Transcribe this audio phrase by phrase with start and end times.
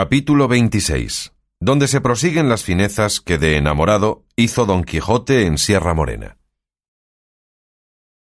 [0.00, 5.92] Capítulo 26 donde se prosiguen las finezas que de enamorado hizo don Quijote en Sierra
[5.92, 6.38] Morena.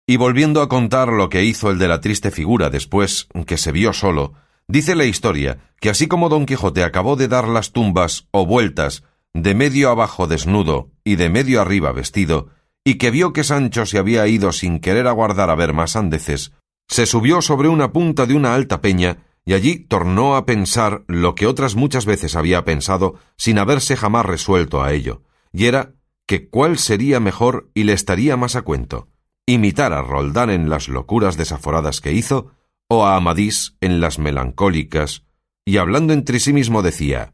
[0.06, 3.72] Y volviendo a contar lo que hizo el de la triste figura después que se
[3.72, 4.34] vio solo,
[4.68, 9.04] dice la historia que así como don Quijote acabó de dar las tumbas o vueltas
[9.34, 12.50] de medio abajo desnudo y de medio arriba vestido,
[12.84, 16.52] y que vio que Sancho se había ido sin querer aguardar a ver más andeces,
[16.88, 21.36] se subió sobre una punta de una alta peña y allí tornó a pensar lo
[21.36, 25.94] que otras muchas veces había pensado sin haberse jamás resuelto a ello, y era
[26.26, 29.10] que cuál sería mejor y le estaría más a cuento,
[29.46, 32.52] imitar a Roldán en las locuras desaforadas que hizo,
[32.88, 35.24] o a Amadís en las melancólicas,
[35.66, 37.34] y hablando entre sí mismo decía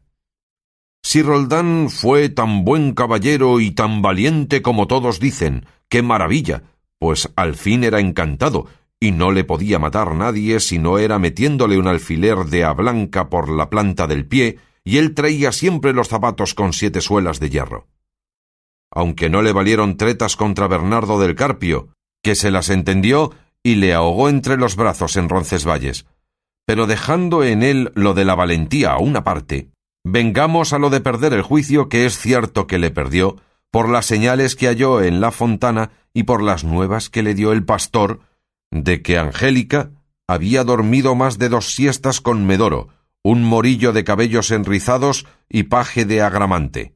[1.02, 6.62] Si Roldán fue tan buen caballero y tan valiente como todos dicen, qué maravilla,
[6.98, 8.66] pues al fin era encantado,
[9.00, 13.30] y no le podía matar nadie si no era metiéndole un alfiler de a blanca
[13.30, 17.48] por la planta del pie, y él traía siempre los zapatos con siete suelas de
[17.48, 17.88] hierro.
[18.90, 21.88] Aunque no le valieron tretas contra Bernardo del Carpio,
[22.22, 26.06] que se las entendió y le ahogó entre los brazos en Roncesvalles.
[26.66, 29.70] Pero dejando en él lo de la valentía a una parte,
[30.04, 33.36] vengamos a lo de perder el juicio que es cierto que le perdió,
[33.70, 37.52] por las señales que halló en la fontana y por las nuevas que le dio
[37.52, 38.20] el pastor
[38.70, 39.90] de que Angélica
[40.28, 42.88] había dormido más de dos siestas con Medoro,
[43.22, 46.94] un morillo de cabellos enrizados y paje de agramante.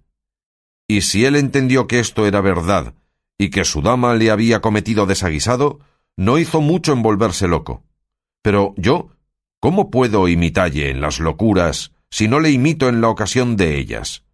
[0.88, 2.94] Y si él entendió que esto era verdad
[3.38, 5.80] y que su dama le había cometido desaguisado,
[6.16, 7.82] no hizo mucho en volverse loco.
[8.42, 9.08] Pero yo,
[9.60, 14.24] ¿cómo puedo imitalle en las locuras si no le imito en la ocasión de ellas?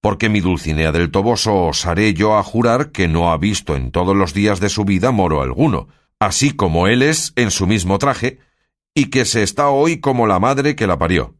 [0.00, 4.16] Porque mi Dulcinea del Toboso osaré yo a jurar que no ha visto en todos
[4.16, 5.88] los días de su vida moro alguno,
[6.20, 8.38] así como él es en su mismo traje,
[8.94, 11.34] y que se está hoy como la madre que la parió.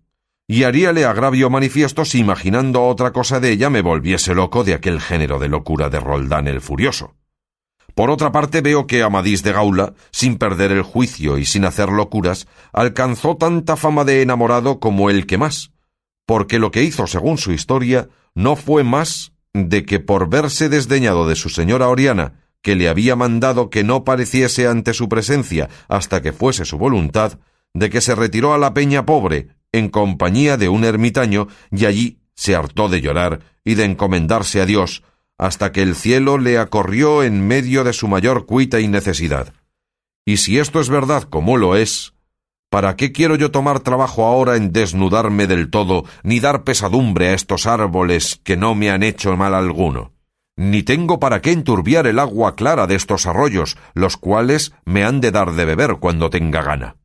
[0.47, 5.01] Y haríale agravio manifiesto si imaginando otra cosa de ella me volviese loco de aquel
[5.01, 7.17] género de locura de Roldán el Furioso.
[7.95, 11.89] Por otra parte veo que Amadís de Gaula, sin perder el juicio y sin hacer
[11.89, 15.73] locuras, alcanzó tanta fama de enamorado como el que más,
[16.27, 21.27] porque lo que hizo según su historia no fue más de que por verse desdeñado
[21.27, 26.21] de su señora Oriana que le había mandado que no pareciese ante su presencia hasta
[26.21, 27.39] que fuese su voluntad,
[27.73, 32.19] de que se retiró a la peña pobre, en compañía de un ermitaño, y allí
[32.35, 35.05] se hartó de llorar y de encomendarse a Dios,
[35.39, 39.53] hasta que el cielo le acorrió en medio de su mayor cuita y necesidad.
[40.25, 42.15] Y si esto es verdad como lo es,
[42.69, 47.35] ¿para qué quiero yo tomar trabajo ahora en desnudarme del todo, ni dar pesadumbre a
[47.35, 50.16] estos árboles que no me han hecho mal alguno?
[50.57, 55.21] Ni tengo para qué enturbiar el agua clara de estos arroyos, los cuales me han
[55.21, 56.97] de dar de beber cuando tenga gana.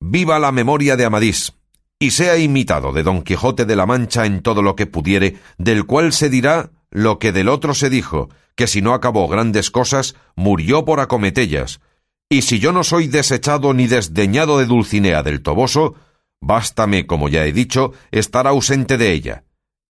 [0.00, 1.52] Viva la memoria de Amadís,
[1.98, 5.84] y sea imitado de Don Quijote de la Mancha en todo lo que pudiere, del
[5.84, 10.16] cual se dirá lo que del otro se dijo, que si no acabó grandes cosas,
[10.34, 11.80] murió por acometellas,
[12.28, 15.94] y si yo no soy desechado ni desdeñado de Dulcinea del Toboso,
[16.40, 19.44] bástame, como ya he dicho, estar ausente de ella,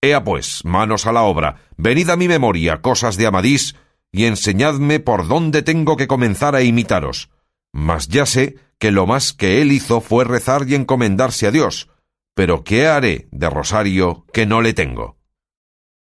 [0.05, 3.77] Ea pues, manos a la obra, venid a mi memoria cosas de Amadís,
[4.11, 7.31] y enseñadme por dónde tengo que comenzar a imitaros.
[7.73, 11.89] Mas ya sé que lo más que él hizo fue rezar y encomendarse a Dios,
[12.35, 15.19] pero ¿qué haré de Rosario que no le tengo?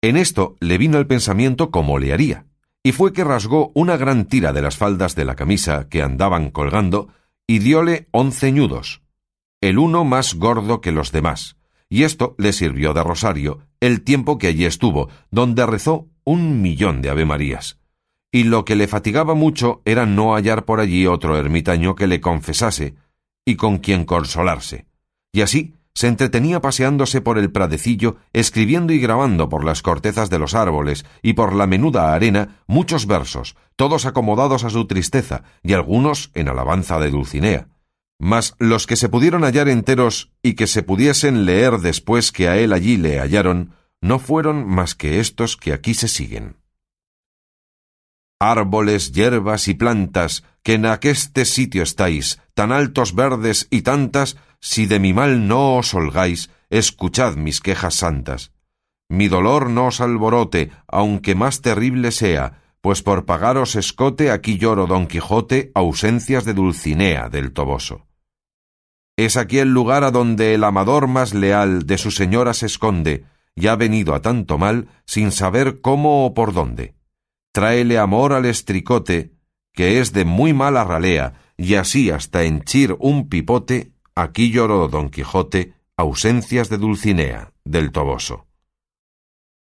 [0.02, 2.46] En esto le vino el pensamiento cómo le haría,
[2.84, 6.52] y fue que rasgó una gran tira de las faldas de la camisa que andaban
[6.52, 7.08] colgando,
[7.48, 9.02] y dióle once ñudos,
[9.62, 11.57] el uno más gordo que los demás,
[11.90, 17.02] y esto le sirvió de rosario el tiempo que allí estuvo, donde rezó un millón
[17.02, 17.78] de avemarías.
[18.32, 22.20] Y lo que le fatigaba mucho era no hallar por allí otro ermitaño que le
[22.20, 22.96] confesase
[23.46, 24.86] y con quien consolarse.
[25.32, 30.38] Y así se entretenía paseándose por el pradecillo, escribiendo y grabando por las cortezas de
[30.38, 35.74] los árboles y por la menuda arena muchos versos, todos acomodados a su tristeza y
[35.74, 37.70] algunos en alabanza de Dulcinea
[38.20, 42.58] mas los que se pudieron hallar enteros y que se pudiesen leer después que a
[42.58, 46.58] él allí le hallaron, no fueron más que estos que aquí se siguen.
[48.40, 54.86] Árboles, hierbas y plantas, que en aqueste sitio estáis, tan altos verdes y tantas, si
[54.86, 58.52] de mi mal no os holgáis, escuchad mis quejas santas.
[59.10, 64.86] Mi dolor no os alborote, aunque más terrible sea, pues por pagaros escote aquí lloro
[64.86, 68.07] Don Quijote ausencias de Dulcinea del Toboso.
[69.18, 73.26] Es aquí el lugar a donde el amador más leal de su señora se esconde,
[73.56, 76.94] y ha venido a tanto mal sin saber cómo o por dónde.
[77.52, 79.32] Tráele amor al estricote,
[79.74, 85.10] que es de muy mala ralea, y así hasta henchir un pipote, aquí lloró don
[85.10, 88.46] Quijote Ausencias de Dulcinea, del Toboso.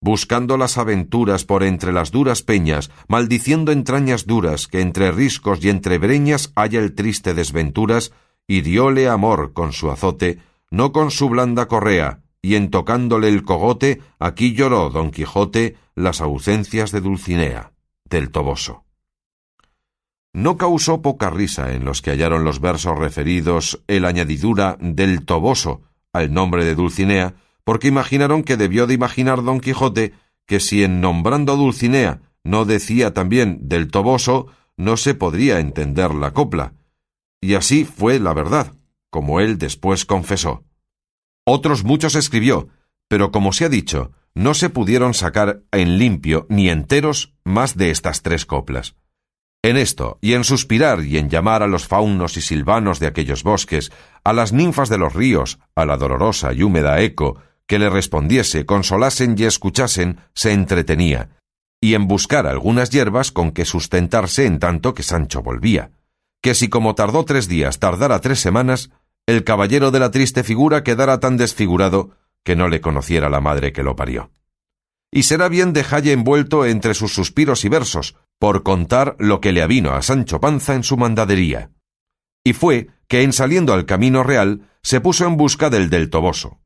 [0.00, 5.68] Buscando las aventuras por entre las duras peñas, maldiciendo entrañas duras, que entre riscos y
[5.68, 8.12] entre breñas haya el triste desventuras,
[8.46, 10.38] y amor con su azote,
[10.70, 16.20] no con su blanda correa, y en tocándole el cogote, aquí lloró don Quijote las
[16.20, 17.73] ausencias de Dulcinea,
[18.05, 18.85] del Toboso.
[20.35, 25.82] No causó poca risa en los que hallaron los versos referidos el añadidura del Toboso
[26.12, 30.12] al nombre de Dulcinea, porque imaginaron que debió de imaginar don Quijote
[30.44, 36.32] que si en nombrando Dulcinea no decía también del Toboso, no se podría entender la
[36.32, 36.75] copla.
[37.44, 38.73] Y así fue la verdad,
[39.11, 40.64] como él después confesó.
[41.44, 42.69] Otros muchos escribió,
[43.06, 47.91] pero como se ha dicho, no se pudieron sacar en limpio ni enteros más de
[47.91, 48.96] estas tres coplas.
[49.62, 53.43] En esto, y en suspirar y en llamar a los faunos y silvanos de aquellos
[53.43, 53.93] bosques,
[54.25, 58.64] a las ninfas de los ríos, a la dolorosa y húmeda eco, que le respondiese,
[58.64, 61.29] consolasen y escuchasen, se entretenía,
[61.79, 65.91] y en buscar algunas hierbas con que sustentarse en tanto que Sancho volvía,
[66.44, 68.91] que si como tardó tres días tardara tres semanas,
[69.25, 73.73] el caballero de la triste figura quedara tan desfigurado que no le conociera la madre
[73.73, 74.31] que lo parió.
[75.11, 79.62] Y será bien dejalle envuelto entre sus suspiros y versos, por contar lo que le
[79.62, 81.70] avino a Sancho Panza en su mandadería.
[82.44, 86.61] Y fue que en saliendo al camino real se puso en busca del del Toboso,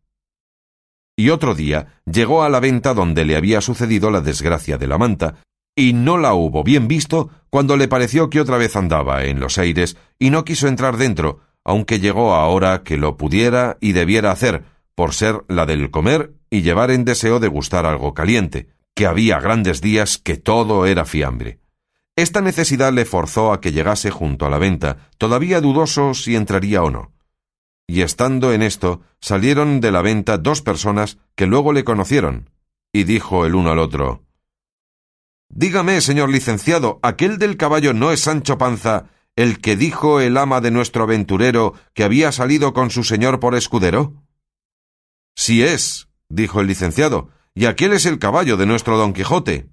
[1.17, 4.99] y otro día llegó a la venta donde le había sucedido la desgracia de la
[4.99, 5.37] manta,
[5.79, 9.59] y no la hubo bien visto cuando le pareció que otra vez andaba en los
[9.59, 14.65] aires y no quiso entrar dentro, aunque llegó ahora que lo pudiera y debiera hacer,
[14.97, 19.39] por ser la del comer y llevar en deseo de gustar algo caliente, que había
[19.39, 21.61] grandes días que todo era fiambre.
[22.17, 26.83] Esta necesidad le forzó a que llegase junto a la venta, todavía dudoso si entraría
[26.83, 27.13] o no
[27.91, 32.51] y estando en esto, salieron de la venta dos personas que luego le conocieron,
[32.93, 34.28] y dijo el uno al otro
[35.49, 40.61] Dígame, señor licenciado, ¿aquel del caballo no es Sancho Panza, el que dijo el ama
[40.61, 44.23] de nuestro aventurero que había salido con su señor por escudero?
[45.35, 49.69] Sí es, dijo el licenciado, y aquel es el caballo de nuestro don Quijote.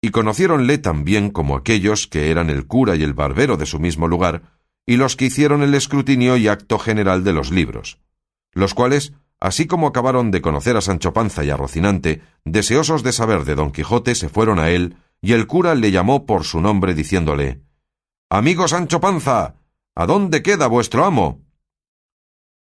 [0.00, 4.08] Y conociéronle también como aquellos que eran el cura y el barbero de su mismo
[4.08, 8.00] lugar, y los que hicieron el escrutinio y acto general de los libros,
[8.52, 13.12] los cuales, así como acabaron de conocer a Sancho Panza y a Rocinante, deseosos de
[13.12, 16.60] saber de don Quijote, se fueron a él, y el cura le llamó por su
[16.60, 17.62] nombre diciéndole
[18.30, 19.54] Amigo Sancho Panza.
[19.94, 21.40] ¿A dónde queda vuestro amo?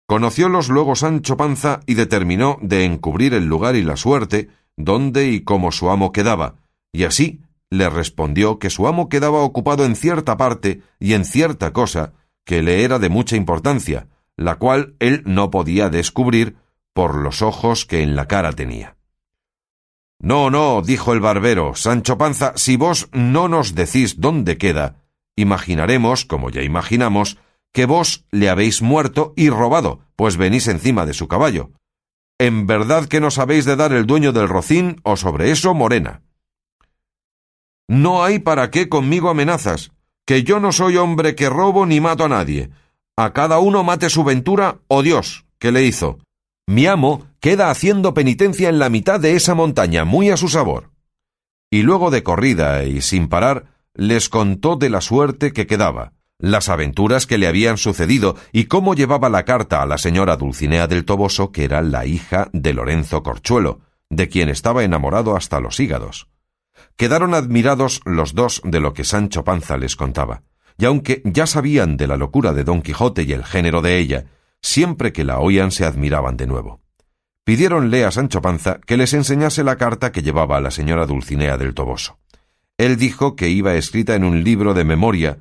[0.08, 5.42] Conociólos luego Sancho Panza y determinó de encubrir el lugar y la suerte, donde y
[5.42, 6.56] cómo su amo quedaba,
[6.94, 11.74] y así le respondió que su amo quedaba ocupado en cierta parte y en cierta
[11.74, 12.14] cosa
[12.46, 14.08] que le era de mucha importancia,
[14.38, 16.56] la cual él no podía descubrir
[16.98, 18.98] por los ojos que en la cara tenía.
[20.20, 24.96] No, no, dijo el barbero, Sancho Panza, si vos no nos decís dónde queda,
[25.36, 27.38] imaginaremos, como ya imaginamos,
[27.72, 31.70] que vos le habéis muerto y robado, pues venís encima de su caballo.
[32.40, 36.24] En verdad que nos habéis de dar el dueño del rocín o sobre eso morena.
[37.88, 39.92] No hay para qué conmigo amenazas,
[40.26, 42.72] que yo no soy hombre que robo ni mato a nadie.
[43.16, 46.18] A cada uno mate su ventura o Dios, que le hizo.
[46.70, 50.92] Mi amo queda haciendo penitencia en la mitad de esa montaña, muy a su sabor.
[51.72, 56.68] Y luego de corrida y sin parar, les contó de la suerte que quedaba, las
[56.68, 61.06] aventuras que le habían sucedido y cómo llevaba la carta a la señora Dulcinea del
[61.06, 66.28] Toboso, que era la hija de Lorenzo Corchuelo, de quien estaba enamorado hasta los hígados.
[66.98, 70.44] Quedaron admirados los dos de lo que Sancho Panza les contaba,
[70.78, 74.26] y aunque ya sabían de la locura de Don Quijote y el género de ella,
[74.62, 76.82] siempre que la oían se admiraban de nuevo.
[77.44, 81.58] Pidiéronle a Sancho Panza que les enseñase la carta que llevaba a la señora Dulcinea
[81.58, 82.20] del Toboso.
[82.78, 85.40] Él dijo que iba escrita en un libro de memoria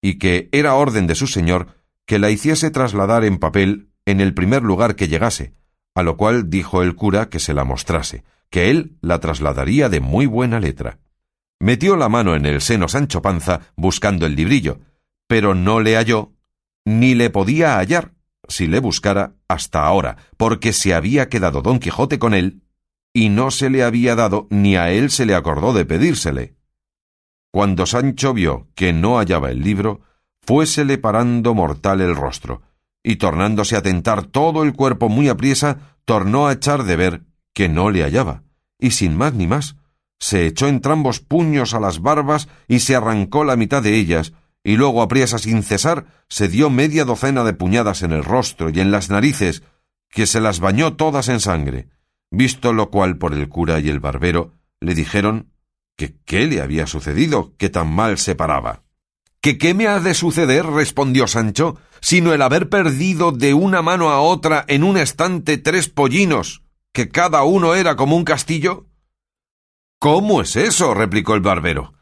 [0.00, 1.74] y que era orden de su señor
[2.06, 5.52] que la hiciese trasladar en papel en el primer lugar que llegase,
[5.94, 10.00] a lo cual dijo el cura que se la mostrase, que él la trasladaría de
[10.00, 10.98] muy buena letra.
[11.60, 14.78] Metió la mano en el seno Sancho Panza buscando el librillo,
[15.26, 16.32] pero no le halló,
[16.84, 18.12] ni le podía hallar,
[18.48, 22.62] si le buscara, hasta ahora, porque se había quedado don Quijote con él,
[23.12, 26.56] y no se le había dado ni a él se le acordó de pedírsele.
[27.52, 30.00] Cuando Sancho vio que no hallaba el libro,
[30.42, 32.62] fuésele parando mortal el rostro,
[33.02, 37.22] y tornándose a tentar todo el cuerpo muy apriesa, tornó a echar de ver
[37.54, 38.44] que no le hallaba,
[38.78, 39.76] y sin más ni más,
[40.20, 44.32] se echó entrambos puños a las barbas y se arrancó la mitad de ellas,
[44.64, 48.80] y luego apriesa sin cesar se dio media docena de puñadas en el rostro y
[48.80, 49.62] en las narices,
[50.10, 51.88] que se las bañó todas en sangre,
[52.30, 55.52] visto lo cual por el cura y el barbero le dijeron
[55.96, 58.84] que qué le había sucedido, que tan mal se paraba.
[59.40, 60.66] ¿Que qué me ha de suceder?
[60.66, 65.88] respondió Sancho, sino el haber perdido de una mano a otra en un estante tres
[65.88, 66.62] pollinos,
[66.92, 68.86] que cada uno era como un castillo.
[69.98, 70.94] ¿Cómo es eso?
[70.94, 71.94] replicó el barbero.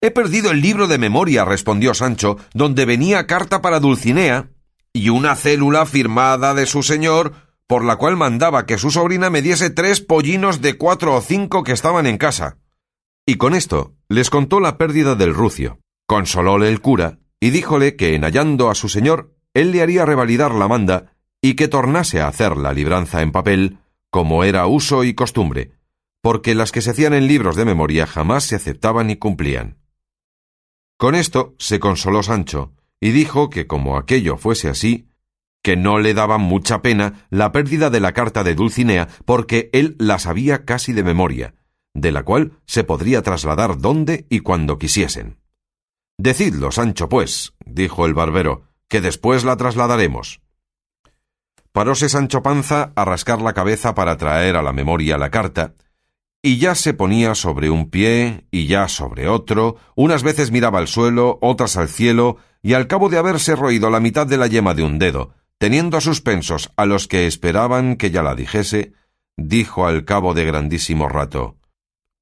[0.00, 4.50] He perdido el libro de memoria, respondió Sancho, donde venía carta para Dulcinea,
[4.92, 7.32] y una célula firmada de su señor,
[7.66, 11.64] por la cual mandaba que su sobrina me diese tres pollinos de cuatro o cinco
[11.64, 12.58] que estaban en casa.
[13.26, 15.80] Y con esto les contó la pérdida del rucio.
[16.06, 20.52] Consolóle el cura y díjole que en hallando a su señor, él le haría revalidar
[20.52, 23.78] la manda y que tornase a hacer la libranza en papel,
[24.10, 25.72] como era uso y costumbre,
[26.22, 29.78] porque las que se hacían en libros de memoria jamás se aceptaban y cumplían.
[31.04, 35.06] Con esto se consoló Sancho, y dijo que como aquello fuese así,
[35.62, 39.96] que no le daba mucha pena la pérdida de la carta de Dulcinea, porque él
[39.98, 41.56] la sabía casi de memoria,
[41.92, 45.36] de la cual se podría trasladar donde y cuando quisiesen.
[46.16, 50.40] Decidlo, Sancho, pues, dijo el barbero, que después la trasladaremos.
[51.72, 55.74] Paróse Sancho Panza a rascar la cabeza para traer a la memoria la carta,
[56.44, 60.88] y ya se ponía sobre un pie y ya sobre otro, unas veces miraba al
[60.88, 64.74] suelo, otras al cielo, y al cabo de haberse roído la mitad de la yema
[64.74, 68.92] de un dedo, teniendo suspensos a los que esperaban que ya la dijese,
[69.38, 71.56] dijo al cabo de grandísimo rato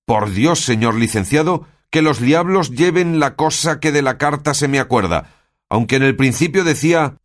[0.05, 4.69] por Dios, señor licenciado, que los diablos lleven la cosa que de la carta se
[4.69, 5.31] me acuerda,
[5.69, 7.17] aunque en el principio decía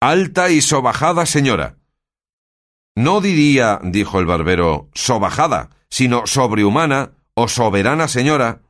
[0.00, 1.76] alta y sobajada señora.
[2.94, 8.62] No diría, dijo el barbero, sobajada, sino sobrehumana o soberana señora.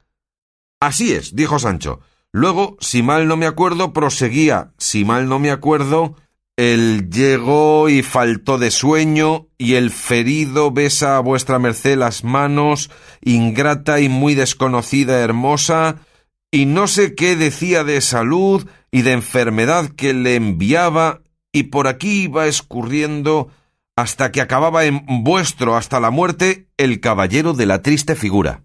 [0.80, 2.00] Así es, dijo Sancho.
[2.32, 6.16] Luego, si mal no me acuerdo, proseguía, si mal no me acuerdo,
[6.56, 12.90] el llegó y faltó de sueño, y el ferido besa a vuestra merced las manos,
[13.22, 15.96] ingrata y muy desconocida hermosa,
[16.50, 21.22] y no sé qué decía de salud y de enfermedad que le enviaba,
[21.52, 23.50] y por aquí iba escurriendo
[24.00, 28.64] hasta que acababa en vuestro hasta la muerte el caballero de la triste figura.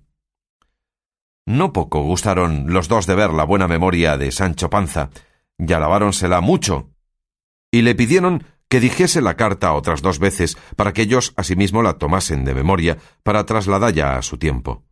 [1.46, 5.10] No poco gustaron los dos de ver la buena memoria de Sancho Panza,
[5.58, 6.90] y alabáronsela mucho,
[7.70, 11.98] y le pidieron que dijese la carta otras dos veces para que ellos asimismo la
[11.98, 14.84] tomasen de memoria para trasladalla a su tiempo.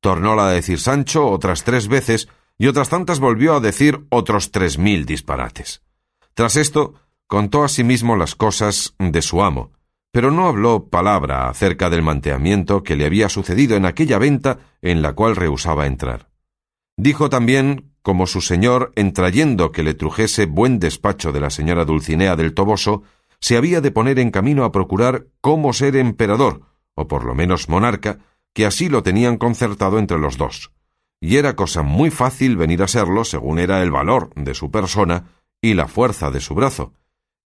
[0.00, 2.28] Tornóla a decir Sancho otras tres veces
[2.58, 5.82] y otras tantas volvió a decir otros tres mil disparates.
[6.34, 6.94] Tras esto,
[7.26, 9.72] contó asimismo las cosas de su amo,
[10.12, 15.02] pero no habló palabra acerca del manteamiento que le había sucedido en aquella venta en
[15.02, 16.30] la cual rehusaba entrar.
[16.96, 21.84] Dijo también como su señor, en trayendo que le trujese buen despacho de la señora
[21.84, 23.02] Dulcinea del Toboso,
[23.40, 26.62] se había de poner en camino a procurar cómo ser emperador,
[26.94, 28.18] o por lo menos monarca,
[28.54, 30.72] que así lo tenían concertado entre los dos.
[31.20, 35.26] Y era cosa muy fácil venir a serlo según era el valor de su persona
[35.60, 36.94] y la fuerza de su brazo,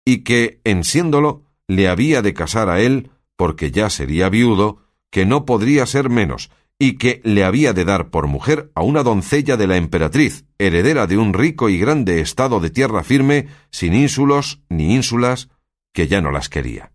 [0.04, 1.45] y que, en siéndolo,
[1.76, 6.50] le había de casar a él, porque ya sería viudo, que no podría ser menos,
[6.79, 11.07] y que le había de dar por mujer a una doncella de la emperatriz, heredera
[11.07, 15.49] de un rico y grande estado de tierra firme, sin ínsulos ni ínsulas,
[15.95, 16.93] que ya no las quería.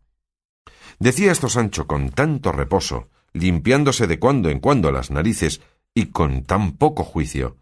[0.99, 5.61] Decía esto Sancho con tanto reposo, limpiándose de cuando en cuando las narices
[5.95, 7.57] y con tan poco juicio,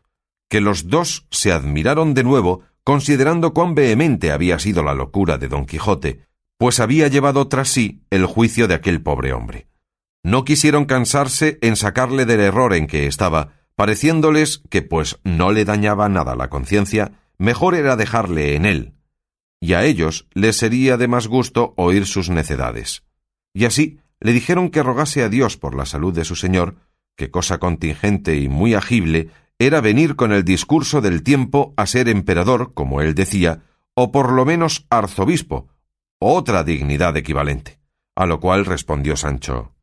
[0.49, 5.47] que los dos se admiraron de nuevo, considerando cuán vehemente había sido la locura de
[5.47, 6.25] don Quijote,
[6.57, 9.67] pues había llevado tras sí el juicio de aquel pobre hombre.
[10.23, 15.65] No quisieron cansarse en sacarle del error en que estaba, pareciéndoles que pues no le
[15.65, 18.93] dañaba nada la conciencia, mejor era dejarle en él,
[19.59, 23.03] y a ellos les sería de más gusto oír sus necedades.
[23.53, 26.75] Y así le dijeron que rogase a Dios por la salud de su señor,
[27.15, 32.09] que cosa contingente y muy agible era venir con el discurso del tiempo a ser
[32.09, 35.67] emperador, como él decía, o por lo menos arzobispo,
[36.33, 37.79] otra dignidad equivalente.
[38.15, 39.73] A lo cual respondió Sancho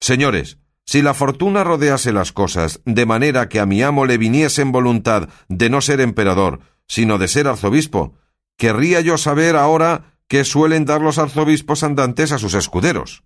[0.00, 4.62] Señores, si la fortuna rodease las cosas de manera que a mi amo le viniese
[4.62, 8.14] en voluntad de no ser emperador, sino de ser arzobispo,
[8.56, 13.24] querría yo saber ahora qué suelen dar los arzobispos andantes a sus escuderos.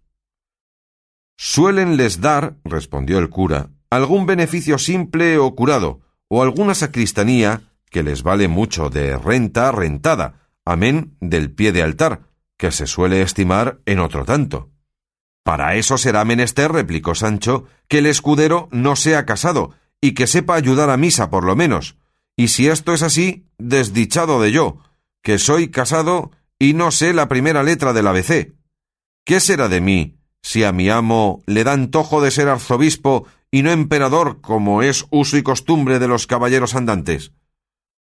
[1.37, 8.03] Suelen les dar, respondió el cura, algún beneficio simple o curado, o alguna sacristanía que
[8.03, 12.32] les vale mucho de renta rentada, amén del pie de altar,
[12.63, 14.71] que se suele estimar en otro tanto.
[15.43, 20.55] Para eso será menester, replicó Sancho, que el escudero no sea casado, y que sepa
[20.55, 21.97] ayudar a misa por lo menos.
[22.37, 24.79] Y si esto es así, desdichado de yo,
[25.25, 28.53] que soy casado y no sé la primera letra del ABC.
[29.25, 33.65] ¿Qué será de mí si a mi amo le da antojo de ser arzobispo y
[33.65, 37.33] no emperador como es uso y costumbre de los caballeros andantes?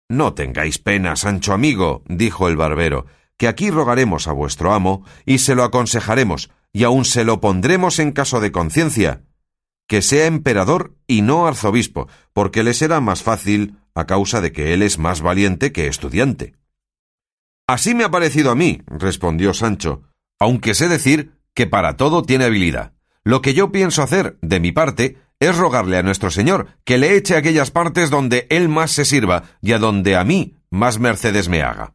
[0.08, 3.04] No tengáis pena, Sancho amigo, dijo el barbero,
[3.38, 7.98] que aquí rogaremos a vuestro amo y se lo aconsejaremos, y aun se lo pondremos
[7.98, 9.22] en caso de conciencia,
[9.86, 14.74] que sea emperador y no arzobispo, porque le será más fácil a causa de que
[14.74, 16.54] él es más valiente que estudiante.
[17.66, 20.02] Así me ha parecido a mí, respondió Sancho,
[20.38, 22.92] aunque sé decir que para todo tiene habilidad.
[23.24, 27.16] Lo que yo pienso hacer, de mi parte, es rogarle a nuestro Señor que le
[27.16, 31.48] eche aquellas partes donde él más se sirva y a donde a mí más mercedes
[31.48, 31.94] me haga.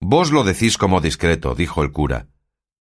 [0.00, 2.28] Vos lo decís como discreto, dijo el cura,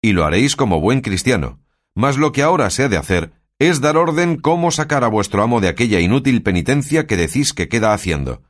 [0.01, 1.61] y lo haréis como buen cristiano,
[1.95, 5.43] mas lo que ahora se ha de hacer es dar orden cómo sacar a vuestro
[5.43, 8.43] amo de aquella inútil penitencia que decís que queda haciendo,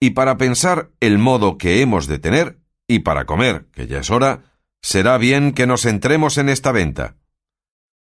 [0.00, 4.10] y para pensar el modo que hemos de tener, y para comer, que ya es
[4.10, 4.42] hora,
[4.82, 7.16] será bien que nos entremos en esta venta.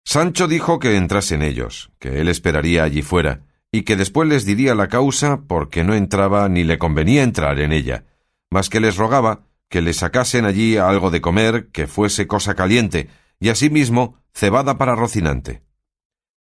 [0.05, 3.41] Sancho dijo que entrasen ellos, que él esperaría allí fuera,
[3.73, 7.73] y que después les diría la causa porque no entraba ni le convenía entrar en
[7.73, 8.05] ella,
[8.51, 13.09] mas que les rogaba que le sacasen allí algo de comer que fuese cosa caliente,
[13.41, 15.63] y asimismo cebada para Rocinante.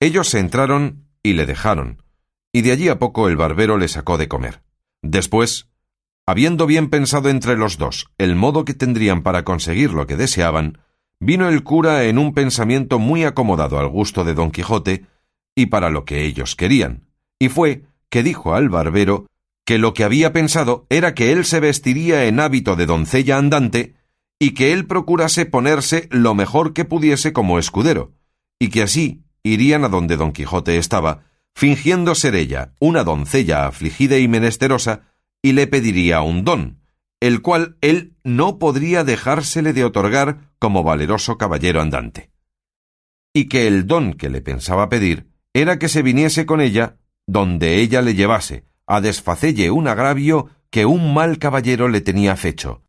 [0.00, 2.02] Ellos se entraron y le dejaron,
[2.52, 4.62] y de allí a poco el barbero le sacó de comer.
[5.02, 5.68] Después,
[6.26, 10.78] habiendo bien pensado entre los dos el modo que tendrían para conseguir lo que deseaban,
[11.20, 15.06] Vino el cura en un pensamiento muy acomodado al gusto de don Quijote
[15.56, 17.08] y para lo que ellos querían,
[17.40, 19.26] y fue que dijo al barbero
[19.68, 23.96] que lo que había pensado era que él se vestiría en hábito de doncella andante
[24.38, 28.14] y que él procurase ponerse lo mejor que pudiese como escudero,
[28.58, 34.16] y que así irían a donde don Quijote estaba, fingiendo ser ella una doncella afligida
[34.16, 35.02] y menesterosa,
[35.42, 36.80] y le pediría un don,
[37.20, 42.30] el cual él no podría dejársele de otorgar como valeroso caballero andante.
[43.34, 47.82] Y que el don que le pensaba pedir era que se viniese con ella donde
[47.82, 52.82] ella le llevase, a desfacelle un agravio que un mal caballero le tenía fecho,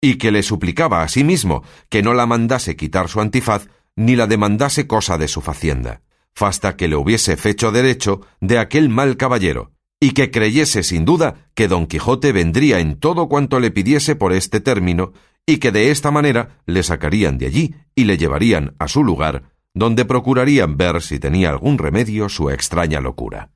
[0.00, 4.16] y que le suplicaba a sí mismo que no la mandase quitar su antifaz ni
[4.16, 6.02] la demandase cosa de su facienda,
[6.34, 11.48] fasta que le hubiese fecho derecho de aquel mal caballero, y que creyese sin duda
[11.54, 15.12] que don Quijote vendría en todo cuanto le pidiese por este término,
[15.46, 19.44] y que de esta manera le sacarían de allí y le llevarían a su lugar,
[19.72, 23.50] donde procurarían ver si tenía algún remedio su extraña locura.